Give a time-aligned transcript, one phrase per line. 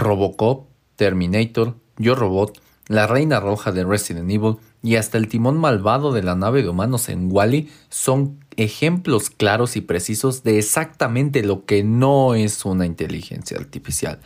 [0.00, 0.66] Robocop,
[0.96, 6.24] Terminator, Yo Robot, la Reina Roja de Resident Evil y hasta el timón malvado de
[6.24, 11.84] la nave de humanos en Wally son ejemplos claros y precisos de exactamente lo que
[11.84, 14.18] no es una inteligencia artificial.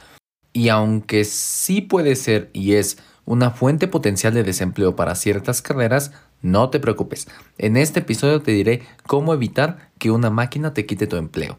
[0.55, 2.97] Y aunque sí puede ser y es
[3.27, 7.27] una fuente potencial de desempleo para ciertas carreras, no te preocupes.
[7.59, 11.59] En este episodio te diré cómo evitar que una máquina te quite tu empleo.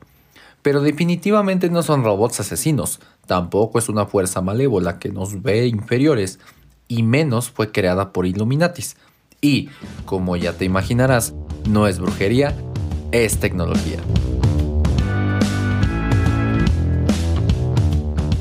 [0.62, 6.40] Pero definitivamente no son robots asesinos, tampoco es una fuerza malévola que nos ve inferiores,
[6.88, 8.98] y menos fue creada por Illuminatis.
[9.42, 9.70] Y,
[10.06, 11.34] como ya te imaginarás,
[11.68, 12.56] no es brujería,
[13.12, 14.00] es tecnología.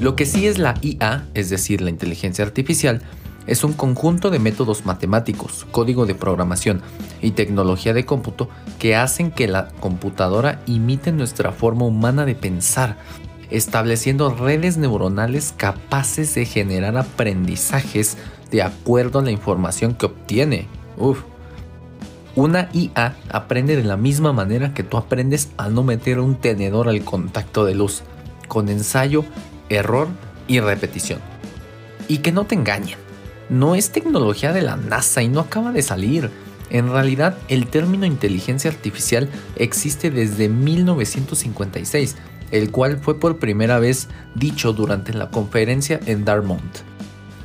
[0.00, 3.02] Lo que sí es la IA, es decir, la inteligencia artificial,
[3.46, 6.82] es un conjunto de métodos matemáticos, código de programación
[7.20, 12.98] y tecnología de cómputo que hacen que la computadora imite nuestra forma humana de pensar,
[13.50, 18.16] estableciendo redes neuronales capaces de generar aprendizajes
[18.50, 20.68] de acuerdo a la información que obtiene.
[20.96, 21.22] Uf.
[22.36, 26.88] Una IA aprende de la misma manera que tú aprendes a no meter un tenedor
[26.88, 28.02] al contacto de luz,
[28.48, 29.24] con ensayo,
[29.68, 30.08] error
[30.48, 31.20] y repetición.
[32.08, 32.98] Y que no te engañen,
[33.48, 36.30] no es tecnología de la NASA y no acaba de salir.
[36.70, 42.16] En realidad, el término inteligencia artificial existe desde 1956,
[42.50, 46.60] el cual fue por primera vez dicho durante la conferencia en Dartmouth.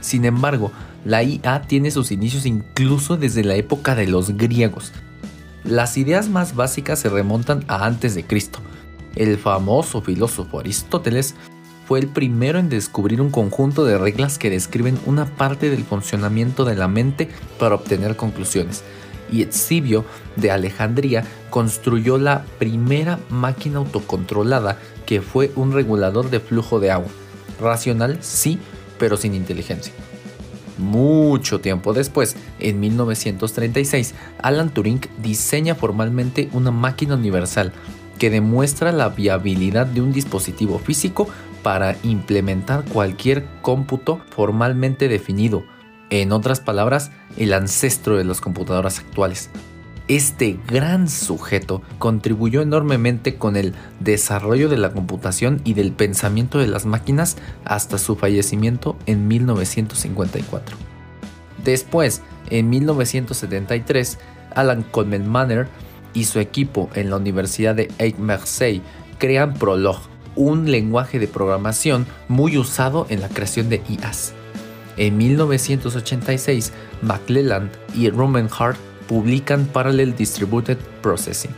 [0.01, 0.71] Sin embargo,
[1.05, 4.91] la IA tiene sus inicios incluso desde la época de los griegos.
[5.63, 8.59] Las ideas más básicas se remontan a antes de Cristo.
[9.15, 11.35] El famoso filósofo Aristóteles
[11.87, 16.63] fue el primero en descubrir un conjunto de reglas que describen una parte del funcionamiento
[16.63, 18.83] de la mente para obtener conclusiones.
[19.31, 26.79] Y Exibio de Alejandría construyó la primera máquina autocontrolada que fue un regulador de flujo
[26.79, 27.09] de agua.
[27.59, 28.59] Racional, sí,
[28.97, 29.93] pero sin inteligencia.
[30.77, 37.73] Mucho tiempo después, en 1936, Alan Turing diseña formalmente una máquina universal
[38.17, 41.27] que demuestra la viabilidad de un dispositivo físico
[41.63, 45.65] para implementar cualquier cómputo formalmente definido,
[46.09, 49.49] en otras palabras, el ancestro de las computadoras actuales.
[50.07, 56.65] Este gran sujeto contribuyó enormemente con el desarrollo de la computación y del pensamiento de
[56.65, 60.75] las máquinas hasta su fallecimiento en 1954.
[61.63, 64.17] Después, en 1973,
[64.55, 65.67] Alan Coleman Manner
[66.15, 68.81] y su equipo en la Universidad de Aix-Marseille
[69.19, 69.99] crean Prolog,
[70.35, 74.33] un lenguaje de programación muy usado en la creación de IAs.
[74.99, 78.77] En 1986, McClelland y Hart
[79.07, 81.51] publican Parallel Distributed Processing,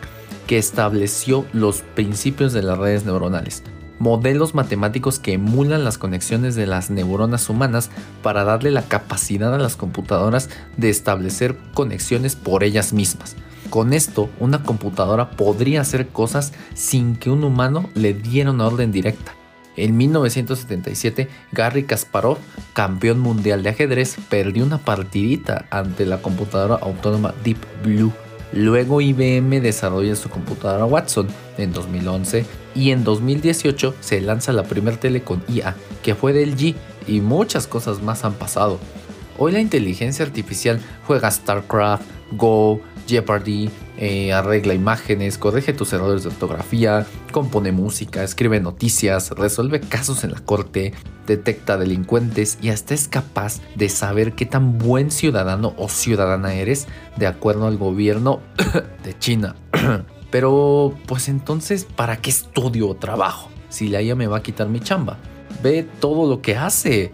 [0.46, 3.63] que estableció los principios de las redes neuronales,
[3.97, 7.90] modelos matemáticos que emulan las conexiones de las neuronas humanas
[8.22, 13.35] para darle la capacidad a las computadoras de establecer conexiones por ellas mismas.
[13.72, 18.91] Con esto, una computadora podría hacer cosas sin que un humano le diera una orden
[18.91, 19.34] directa.
[19.78, 22.38] En 1977, Garry Kasparov,
[22.74, 28.12] campeón mundial de ajedrez, perdió una partidita ante la computadora autónoma Deep Blue.
[28.54, 31.28] Luego IBM desarrolla su computadora Watson
[31.58, 32.46] en 2011
[32.76, 36.76] y en 2018 se lanza la primer tele con IA, que fue del G
[37.08, 38.78] y muchas cosas más han pasado.
[39.38, 42.03] Hoy la inteligencia artificial juega StarCraft,
[42.34, 43.70] Go, Jeopardy,
[44.03, 50.31] eh, arregla imágenes, corrige tus errores de ortografía, compone música, escribe noticias, resuelve casos en
[50.31, 50.95] la corte,
[51.28, 56.88] detecta delincuentes y hasta es capaz de saber qué tan buen ciudadano o ciudadana eres
[57.17, 58.40] de acuerdo al gobierno
[59.03, 59.56] de China.
[60.31, 63.51] Pero, pues entonces, ¿para qué estudio o trabajo?
[63.69, 65.17] Si la IA me va a quitar mi chamba.
[65.61, 67.11] Ve todo lo que hace.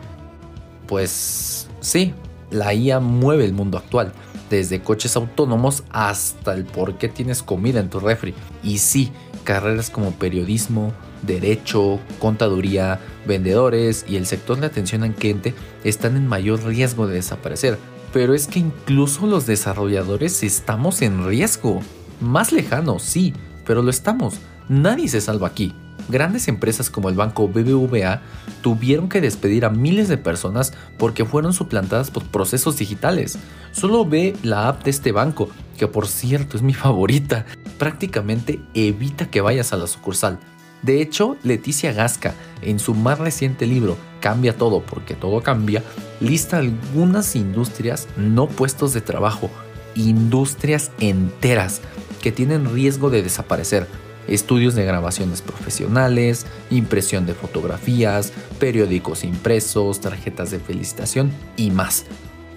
[0.87, 2.13] Pues sí,
[2.49, 4.13] la IA mueve el mundo actual
[4.49, 8.33] desde coches autónomos hasta el por qué tienes comida en tu refri.
[8.63, 9.11] Y sí,
[9.43, 10.93] carreras como periodismo,
[11.23, 15.53] derecho, contaduría, vendedores y el sector de atención al cliente
[15.83, 17.77] están en mayor riesgo de desaparecer.
[18.13, 21.81] Pero es que incluso los desarrolladores estamos en riesgo.
[22.21, 23.33] Más lejano, sí,
[23.65, 24.35] pero lo estamos.
[24.69, 25.73] Nadie se salva aquí.
[26.09, 28.21] Grandes empresas como el banco BBVA
[28.61, 33.37] tuvieron que despedir a miles de personas porque fueron suplantadas por procesos digitales.
[33.71, 37.45] Solo ve la app de este banco, que por cierto es mi favorita.
[37.77, 40.39] Prácticamente evita que vayas a la sucursal.
[40.81, 45.83] De hecho, Leticia Gasca, en su más reciente libro Cambia todo porque todo cambia,
[46.19, 49.49] lista algunas industrias, no puestos de trabajo,
[49.95, 51.81] industrias enteras
[52.21, 53.87] que tienen riesgo de desaparecer
[54.27, 62.05] estudios de grabaciones profesionales, impresión de fotografías, periódicos impresos, tarjetas de felicitación y más.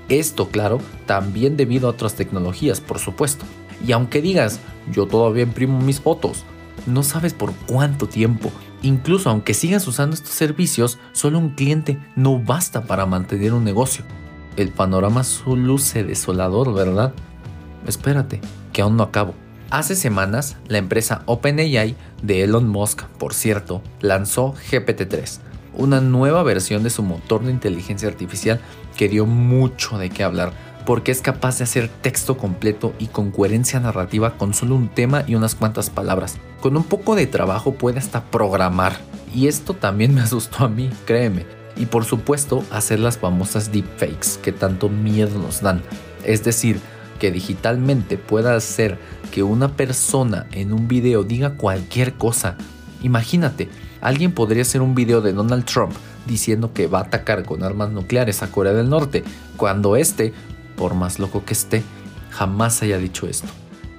[0.08, 3.44] Esto, claro, también debido a otras tecnologías, por supuesto.
[3.86, 6.44] Y aunque digas, yo todavía imprimo mis fotos,
[6.86, 8.50] no sabes por cuánto tiempo.
[8.82, 14.04] Incluso aunque sigas usando estos servicios, solo un cliente no basta para mantener un negocio.
[14.56, 17.14] El panorama luce desolador, ¿verdad?
[17.86, 18.40] Espérate,
[18.72, 19.34] que aún no acabo.
[19.70, 25.38] Hace semanas, la empresa OpenAI de Elon Musk, por cierto, lanzó GPT-3,
[25.74, 28.60] una nueva versión de su motor de inteligencia artificial
[28.96, 30.52] que dio mucho de qué hablar
[30.84, 35.22] porque es capaz de hacer texto completo y con coherencia narrativa con solo un tema
[35.26, 36.38] y unas cuantas palabras.
[36.60, 38.96] Con un poco de trabajo puede hasta programar.
[39.32, 41.46] Y esto también me asustó a mí, créeme.
[41.76, 45.82] Y por supuesto hacer las famosas deepfakes que tanto miedo nos dan.
[46.24, 46.80] Es decir,
[47.20, 48.98] que digitalmente pueda hacer
[49.30, 52.56] que una persona en un video diga cualquier cosa.
[53.02, 53.68] Imagínate,
[54.00, 55.92] alguien podría hacer un video de Donald Trump
[56.26, 59.22] diciendo que va a atacar con armas nucleares a Corea del Norte,
[59.56, 60.32] cuando este,
[60.76, 61.84] por más loco que esté,
[62.30, 63.48] jamás haya dicho esto.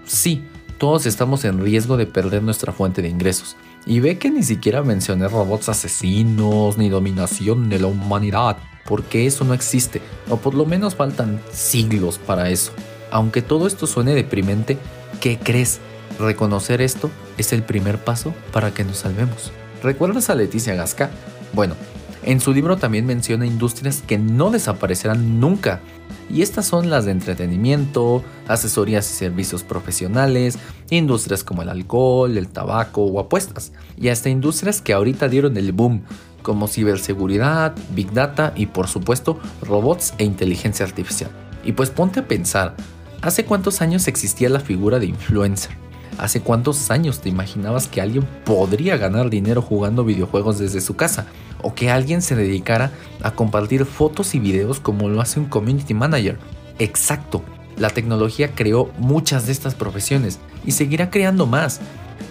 [0.06, 0.44] Sí,
[0.78, 3.56] todos estamos en riesgo de perder nuestra fuente de ingresos.
[3.86, 9.44] Y ve que ni siquiera mencioné robots asesinos ni dominación de la humanidad, porque eso
[9.44, 12.72] no existe, o por lo menos faltan siglos para eso.
[13.12, 14.78] Aunque todo esto suene deprimente,
[15.20, 15.80] ¿qué crees?
[16.20, 19.52] Reconocer esto es el primer paso para que nos salvemos.
[19.84, 21.10] ¿Recuerdas a Leticia Gasca?
[21.54, 21.76] Bueno,
[22.24, 25.82] en su libro también menciona industrias que no desaparecerán nunca.
[26.30, 30.58] Y estas son las de entretenimiento, asesorías y servicios profesionales,
[30.90, 33.74] industrias como el alcohol, el tabaco o apuestas.
[33.98, 36.04] Y hasta industrias que ahorita dieron el boom,
[36.42, 41.32] como ciberseguridad, big data y por supuesto robots e inteligencia artificial.
[41.64, 42.76] Y pues ponte a pensar,
[43.22, 45.70] ¿Hace cuántos años existía la figura de influencer?
[46.18, 51.28] ¿Hace cuántos años te imaginabas que alguien podría ganar dinero jugando videojuegos desde su casa?
[51.62, 52.92] ¿O que alguien se dedicara
[53.22, 56.40] a compartir fotos y videos como lo hace un community manager?
[56.80, 57.44] Exacto,
[57.78, 61.80] la tecnología creó muchas de estas profesiones y seguirá creando más.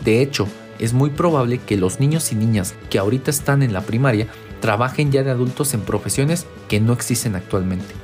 [0.04, 0.48] De hecho,
[0.80, 4.26] es muy probable que los niños y niñas que ahorita están en la primaria
[4.60, 7.94] trabajen ya de adultos en profesiones que no existen actualmente.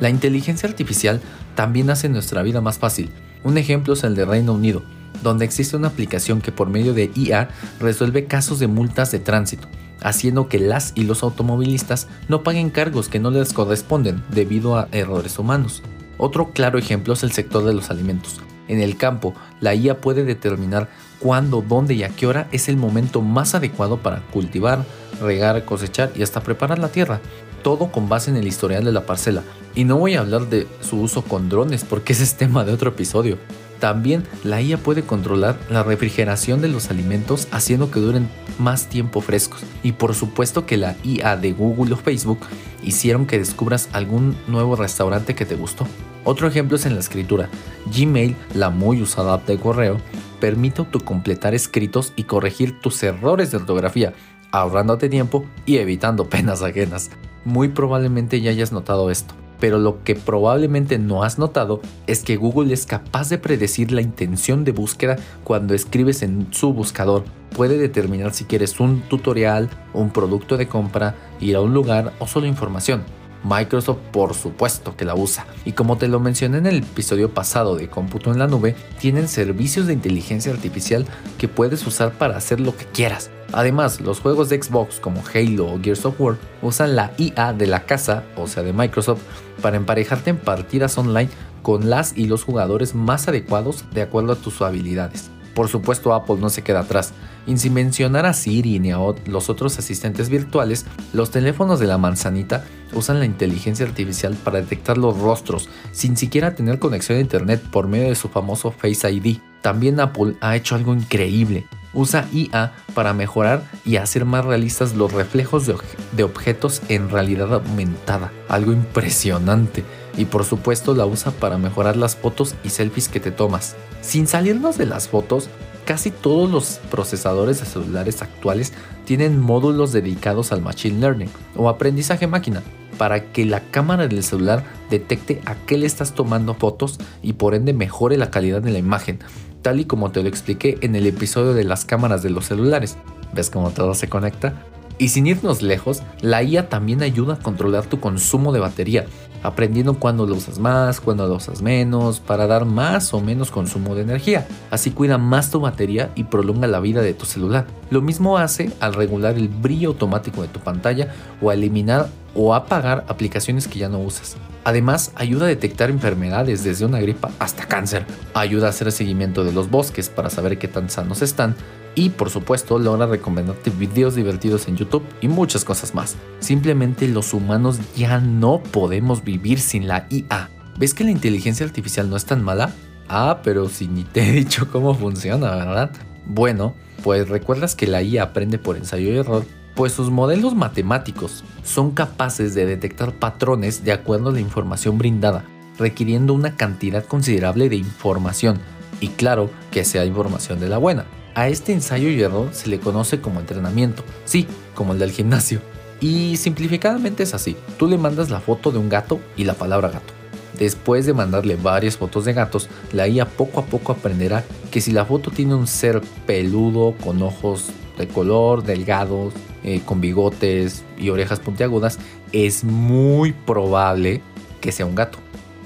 [0.00, 1.20] La inteligencia artificial
[1.56, 3.10] también hace nuestra vida más fácil.
[3.42, 4.84] Un ejemplo es el de Reino Unido,
[5.24, 7.48] donde existe una aplicación que por medio de IA
[7.80, 9.66] resuelve casos de multas de tránsito,
[10.00, 14.88] haciendo que las y los automovilistas no paguen cargos que no les corresponden debido a
[14.92, 15.82] errores humanos.
[16.18, 18.40] Otro claro ejemplo es el sector de los alimentos.
[18.68, 20.88] En el campo, la IA puede determinar
[21.20, 24.84] cuándo, dónde y a qué hora es el momento más adecuado para cultivar,
[25.20, 27.20] regar, cosechar y hasta preparar la tierra,
[27.66, 29.42] todo con base en el historial de la parcela.
[29.74, 32.72] Y no voy a hablar de su uso con drones porque ese es tema de
[32.72, 33.38] otro episodio.
[33.80, 38.28] También la IA puede controlar la refrigeración de los alimentos haciendo que duren
[38.60, 39.62] más tiempo frescos.
[39.82, 42.38] Y por supuesto que la IA de Google o Facebook
[42.84, 45.88] hicieron que descubras algún nuevo restaurante que te gustó.
[46.22, 47.48] Otro ejemplo es en la escritura.
[47.92, 49.96] Gmail, la muy usada app de correo,
[50.38, 54.14] permite autocompletar escritos y corregir tus errores de ortografía,
[54.52, 57.10] ahorrándote tiempo y evitando penas ajenas
[57.46, 59.34] muy probablemente ya hayas notado esto.
[59.58, 64.02] Pero lo que probablemente no has notado es que Google es capaz de predecir la
[64.02, 67.24] intención de búsqueda cuando escribes en su buscador.
[67.56, 72.26] Puede determinar si quieres un tutorial, un producto de compra, ir a un lugar o
[72.26, 73.02] solo información.
[73.44, 75.46] Microsoft por supuesto que la usa.
[75.64, 79.28] Y como te lo mencioné en el episodio pasado de cómputo en la nube, tienen
[79.28, 81.06] servicios de inteligencia artificial
[81.38, 83.30] que puedes usar para hacer lo que quieras.
[83.52, 87.66] Además, los juegos de Xbox como Halo o Gears of War usan la IA de
[87.66, 89.22] la casa, o sea de Microsoft,
[89.62, 91.30] para emparejarte en partidas online
[91.62, 95.30] con las y los jugadores más adecuados de acuerdo a tus habilidades.
[95.56, 97.14] Por supuesto, Apple no se queda atrás.
[97.46, 100.84] Y sin mencionar a Siri ni a los otros asistentes virtuales,
[101.14, 106.54] los teléfonos de la manzanita usan la inteligencia artificial para detectar los rostros sin siquiera
[106.54, 109.38] tener conexión a internet por medio de su famoso Face ID.
[109.62, 111.66] También Apple ha hecho algo increíble.
[111.94, 115.74] Usa IA para mejorar y hacer más realistas los reflejos de,
[116.12, 118.30] de objetos en realidad aumentada.
[118.50, 119.84] Algo impresionante
[120.16, 123.76] y por supuesto la usa para mejorar las fotos y selfies que te tomas.
[124.00, 125.48] Sin salirnos de las fotos,
[125.84, 128.72] casi todos los procesadores de celulares actuales
[129.04, 132.62] tienen módulos dedicados al Machine Learning o aprendizaje máquina
[132.98, 137.54] para que la cámara del celular detecte a qué le estás tomando fotos y por
[137.54, 139.18] ende mejore la calidad de la imagen,
[139.62, 142.96] tal y como te lo expliqué en el episodio de las cámaras de los celulares.
[143.34, 144.62] ¿Ves cómo todo se conecta?
[144.98, 149.04] Y sin irnos lejos, la IA también ayuda a controlar tu consumo de batería,
[149.42, 153.94] aprendiendo cuándo lo usas más, cuándo lo usas menos, para dar más o menos consumo
[153.94, 154.46] de energía.
[154.70, 157.66] Así cuida más tu batería y prolonga la vida de tu celular.
[157.90, 162.54] Lo mismo hace al regular el brillo automático de tu pantalla o a eliminar o
[162.54, 164.36] apagar aplicaciones que ya no usas.
[164.64, 168.04] Además, ayuda a detectar enfermedades desde una gripa hasta cáncer.
[168.34, 171.54] Ayuda a hacer seguimiento de los bosques para saber qué tan sanos están.
[171.96, 176.14] Y por supuesto, logra recomendarte videos divertidos en YouTube y muchas cosas más.
[176.38, 180.50] Simplemente los humanos ya no podemos vivir sin la IA.
[180.78, 182.72] ¿Ves que la inteligencia artificial no es tan mala?
[183.08, 185.90] Ah, pero si ni te he dicho cómo funciona, ¿verdad?
[186.26, 189.44] Bueno, pues recuerdas que la IA aprende por ensayo y error
[189.76, 195.44] pues sus modelos matemáticos son capaces de detectar patrones de acuerdo a la información brindada,
[195.78, 198.58] requiriendo una cantidad considerable de información,
[199.00, 201.04] y claro que sea información de la buena.
[201.36, 205.60] A este ensayo y error se le conoce como entrenamiento, sí, como el del gimnasio.
[206.00, 209.90] Y simplificadamente es así, tú le mandas la foto de un gato y la palabra
[209.90, 210.14] gato.
[210.58, 214.92] Después de mandarle varias fotos de gatos, la IA poco a poco aprenderá que si
[214.92, 217.66] la foto tiene un ser peludo con ojos
[217.98, 221.98] de color, delgados, eh, con bigotes y orejas puntiagudas,
[222.32, 224.22] es muy probable
[224.62, 225.18] que sea un gato.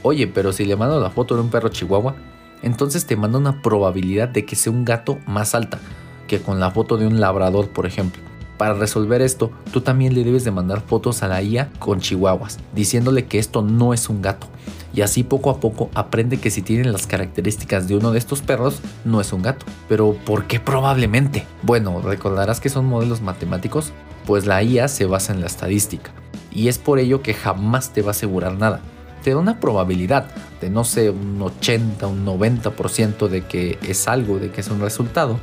[0.03, 2.17] Oye, pero si le mando la foto de un perro chihuahua,
[2.63, 5.79] entonces te manda una probabilidad de que sea un gato más alta
[6.27, 8.23] que con la foto de un labrador, por ejemplo.
[8.57, 12.59] Para resolver esto, tú también le debes de mandar fotos a la IA con chihuahuas,
[12.75, 14.49] diciéndole que esto no es un gato,
[14.93, 18.43] y así poco a poco aprende que si tienen las características de uno de estos
[18.43, 19.65] perros, no es un gato.
[19.89, 21.47] Pero ¿por qué probablemente?
[21.63, 23.93] Bueno, recordarás que son modelos matemáticos,
[24.27, 26.13] pues la IA se basa en la estadística,
[26.53, 28.83] y es por ello que jamás te va a asegurar nada.
[29.23, 30.27] Te da una probabilidad
[30.61, 34.81] de no sé, un 80, un 90% de que es algo, de que es un
[34.81, 35.39] resultado,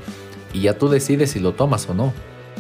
[0.54, 2.14] y ya tú decides si lo tomas o no.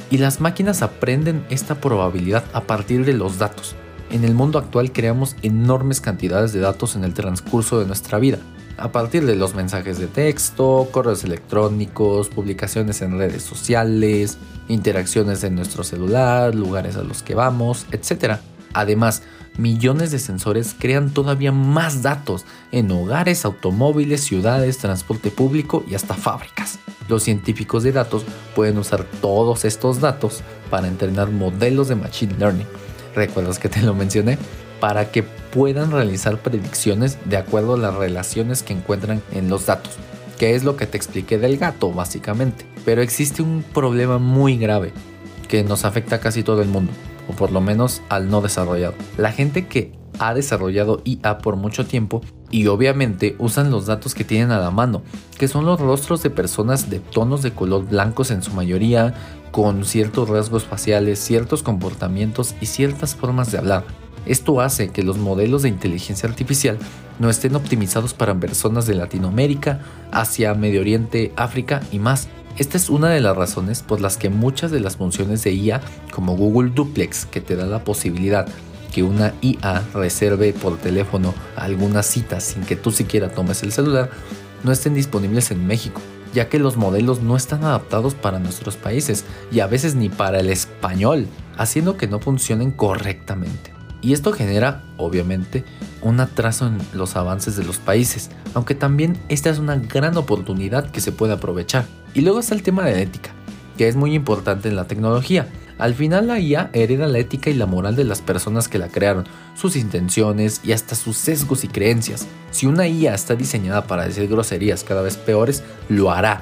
[0.09, 3.75] Y las máquinas aprenden esta probabilidad a partir de los datos.
[4.09, 8.39] En el mundo actual creamos enormes cantidades de datos en el transcurso de nuestra vida,
[8.77, 15.55] a partir de los mensajes de texto, correos electrónicos, publicaciones en redes sociales, interacciones en
[15.55, 18.35] nuestro celular, lugares a los que vamos, etc.
[18.73, 19.23] Además,
[19.57, 26.13] millones de sensores crean todavía más datos en hogares, automóviles, ciudades, transporte público y hasta
[26.13, 26.79] fábricas.
[27.07, 28.23] Los científicos de datos
[28.55, 32.67] pueden usar todos estos datos para entrenar modelos de Machine Learning
[33.17, 34.37] recuerdas que te lo mencioné,
[34.79, 39.93] para que puedan realizar predicciones de acuerdo a las relaciones que encuentran en los datos,
[40.37, 42.65] que es lo que te expliqué del gato básicamente.
[42.85, 44.93] Pero existe un problema muy grave
[45.49, 46.93] que nos afecta a casi todo el mundo,
[47.27, 48.95] o por lo menos al no desarrollado.
[49.17, 54.23] La gente que ha desarrollado IA por mucho tiempo y obviamente usan los datos que
[54.23, 55.03] tienen a la mano,
[55.37, 59.13] que son los rostros de personas de tonos de color blancos en su mayoría,
[59.51, 63.85] con ciertos rasgos faciales, ciertos comportamientos y ciertas formas de hablar.
[64.25, 66.77] Esto hace que los modelos de inteligencia artificial
[67.19, 69.79] no estén optimizados para personas de Latinoamérica,
[70.11, 72.27] Asia, Medio Oriente, África y más.
[72.57, 75.81] Esta es una de las razones por las que muchas de las funciones de IA,
[76.11, 78.47] como Google Duplex, que te da la posibilidad
[78.91, 84.09] que una IA reserve por teléfono algunas citas sin que tú siquiera tomes el celular,
[84.63, 86.01] no estén disponibles en México
[86.33, 90.39] ya que los modelos no están adaptados para nuestros países y a veces ni para
[90.39, 93.73] el español, haciendo que no funcionen correctamente.
[94.01, 95.65] Y esto genera, obviamente,
[96.03, 100.91] un atraso en los avances de los países, aunque también esta es una gran oportunidad
[100.91, 101.85] que se puede aprovechar.
[102.17, 103.29] Y luego está el tema de la ética,
[103.77, 107.53] que es muy importante en la tecnología, al final la IA hereda la ética y
[107.53, 111.67] la moral de las personas que la crearon, sus intenciones y hasta sus sesgos y
[111.67, 112.25] creencias.
[112.49, 116.41] Si una IA está diseñada para decir groserías cada vez peores, lo hará.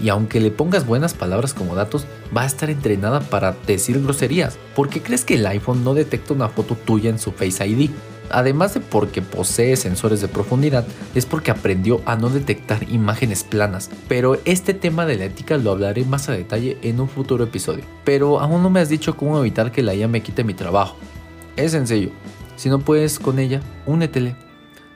[0.00, 4.58] Y aunque le pongas buenas palabras como datos, va a estar entrenada para decir groserías.
[4.76, 7.90] ¿Por qué crees que el iPhone no detecta una foto tuya en su Face ID?
[8.30, 13.90] Además de porque posee sensores de profundidad, es porque aprendió a no detectar imágenes planas.
[14.08, 17.84] Pero este tema de la ética lo hablaré más a detalle en un futuro episodio.
[18.04, 20.96] Pero aún no me has dicho cómo evitar que la IA me quite mi trabajo.
[21.56, 22.10] Es sencillo,
[22.56, 24.36] si no puedes con ella, únetele.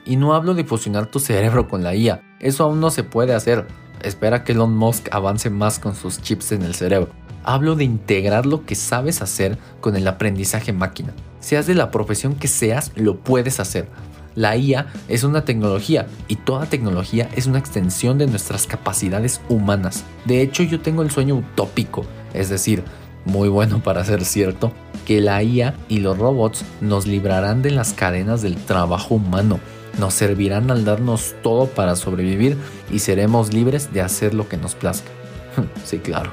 [0.05, 3.33] Y no hablo de fusionar tu cerebro con la IA, eso aún no se puede
[3.33, 3.67] hacer.
[4.01, 7.11] Espera que Elon Musk avance más con sus chips en el cerebro.
[7.43, 11.13] Hablo de integrar lo que sabes hacer con el aprendizaje máquina.
[11.41, 13.89] Seas de la profesión que seas, lo puedes hacer.
[14.35, 20.05] La IA es una tecnología y toda tecnología es una extensión de nuestras capacidades humanas.
[20.23, 22.83] De hecho, yo tengo el sueño utópico, es decir,
[23.25, 24.71] muy bueno para ser cierto,
[25.05, 29.59] que la IA y los robots nos librarán de las cadenas del trabajo humano,
[29.99, 32.55] nos servirán al darnos todo para sobrevivir
[32.89, 35.09] y seremos libres de hacer lo que nos plazca.
[35.83, 36.31] sí, claro.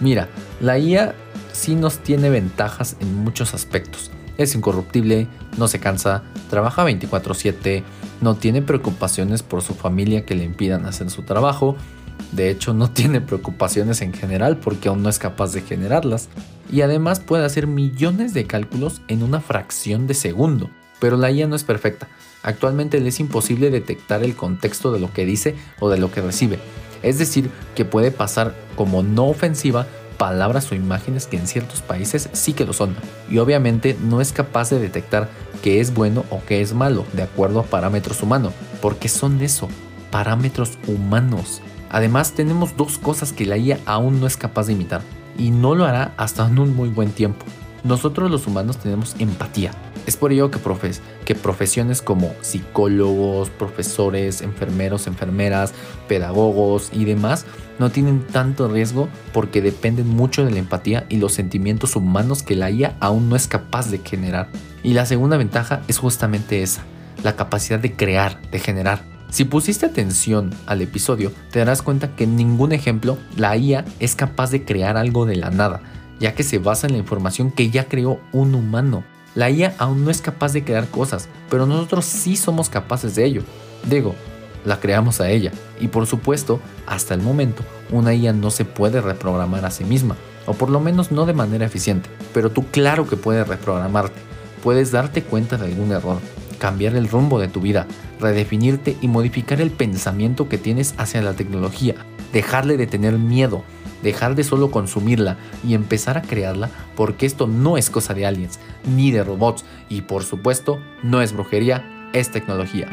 [0.00, 0.28] Mira,
[0.60, 1.14] la IA
[1.52, 4.10] sí nos tiene ventajas en muchos aspectos.
[4.40, 5.28] Es incorruptible,
[5.58, 7.84] no se cansa, trabaja 24/7,
[8.22, 11.76] no tiene preocupaciones por su familia que le impidan hacer su trabajo,
[12.32, 16.30] de hecho no tiene preocupaciones en general porque aún no es capaz de generarlas,
[16.72, 20.70] y además puede hacer millones de cálculos en una fracción de segundo.
[21.00, 22.08] Pero la IA no es perfecta.
[22.42, 26.22] Actualmente le es imposible detectar el contexto de lo que dice o de lo que
[26.22, 26.58] recibe.
[27.02, 29.86] Es decir, que puede pasar como no ofensiva
[30.20, 32.94] palabras o imágenes que en ciertos países sí que lo son.
[33.30, 35.30] Y obviamente no es capaz de detectar
[35.62, 38.52] qué es bueno o qué es malo de acuerdo a parámetros humanos.
[38.82, 39.70] Porque son eso,
[40.10, 41.62] parámetros humanos.
[41.88, 45.00] Además tenemos dos cosas que la IA aún no es capaz de imitar.
[45.38, 47.46] Y no lo hará hasta en un muy buen tiempo.
[47.84, 49.72] Nosotros los humanos tenemos empatía
[50.06, 55.72] es por ello que, profes, que profesiones como psicólogos, profesores, enfermeros, enfermeras,
[56.08, 57.46] pedagogos y demás
[57.78, 62.56] no tienen tanto riesgo porque dependen mucho de la empatía y los sentimientos humanos que
[62.56, 64.48] la IA aún no es capaz de generar.
[64.82, 66.82] Y la segunda ventaja es justamente esa,
[67.22, 69.04] la capacidad de crear, de generar.
[69.30, 74.16] Si pusiste atención al episodio, te darás cuenta que en ningún ejemplo la IA es
[74.16, 75.82] capaz de crear algo de la nada,
[76.20, 79.02] ya que se basa en la información que ya creó un humano.
[79.34, 83.24] La IA aún no es capaz de crear cosas, pero nosotros sí somos capaces de
[83.24, 83.42] ello.
[83.88, 84.14] Digo,
[84.64, 85.52] la creamos a ella.
[85.80, 90.16] Y por supuesto, hasta el momento, una IA no se puede reprogramar a sí misma,
[90.46, 92.10] o por lo menos no de manera eficiente.
[92.34, 94.20] Pero tú claro que puedes reprogramarte.
[94.62, 96.18] Puedes darte cuenta de algún error,
[96.58, 97.86] cambiar el rumbo de tu vida,
[98.20, 101.94] redefinirte y modificar el pensamiento que tienes hacia la tecnología,
[102.32, 103.64] dejarle de tener miedo,
[104.02, 108.58] dejar de solo consumirla y empezar a crearla porque esto no es cosa de aliens
[108.84, 112.88] ni de robots y por supuesto no es brujería, es tecnología.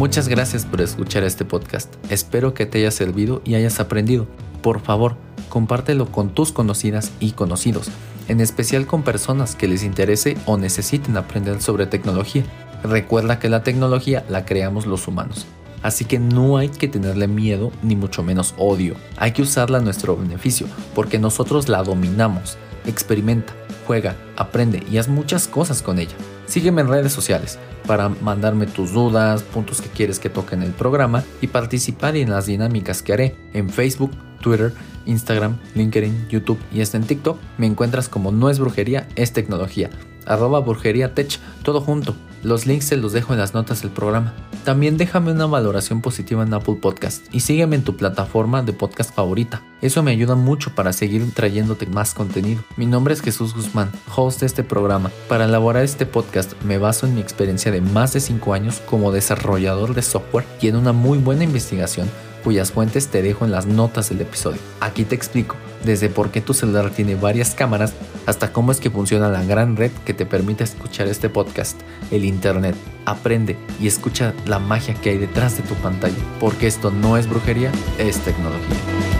[0.00, 1.94] Muchas gracias por escuchar este podcast.
[2.08, 4.26] Espero que te haya servido y hayas aprendido.
[4.62, 5.16] Por favor,
[5.50, 7.90] compártelo con tus conocidas y conocidos,
[8.26, 12.44] en especial con personas que les interese o necesiten aprender sobre tecnología.
[12.82, 15.46] Recuerda que la tecnología la creamos los humanos,
[15.82, 18.94] así que no hay que tenerle miedo ni mucho menos odio.
[19.18, 22.56] Hay que usarla a nuestro beneficio, porque nosotros la dominamos.
[22.86, 23.52] Experimenta,
[23.86, 26.14] juega, aprende y haz muchas cosas con ella.
[26.46, 30.72] Sígueme en redes sociales para mandarme tus dudas, puntos que quieres que toque en el
[30.72, 34.72] programa y participar en las dinámicas que haré en Facebook, Twitter,
[35.04, 37.38] Instagram, LinkedIn, YouTube y hasta en TikTok.
[37.58, 39.90] Me encuentras como No es brujería, es tecnología
[40.30, 42.14] arroba burgería tech, todo junto.
[42.42, 44.32] Los links se los dejo en las notas del programa.
[44.64, 49.14] También déjame una valoración positiva en Apple Podcast y sígueme en tu plataforma de podcast
[49.14, 49.62] favorita.
[49.82, 52.62] Eso me ayuda mucho para seguir trayéndote más contenido.
[52.76, 55.10] Mi nombre es Jesús Guzmán, host de este programa.
[55.28, 59.12] Para elaborar este podcast me baso en mi experiencia de más de 5 años como
[59.12, 62.08] desarrollador de software y en una muy buena investigación
[62.42, 64.60] cuyas fuentes te dejo en las notas del episodio.
[64.80, 67.94] Aquí te explico desde por qué tu celular tiene varias cámaras
[68.26, 72.24] hasta cómo es que funciona la gran red que te permite escuchar este podcast, el
[72.24, 72.76] Internet.
[73.06, 77.28] Aprende y escucha la magia que hay detrás de tu pantalla, porque esto no es
[77.28, 79.19] brujería, es tecnología.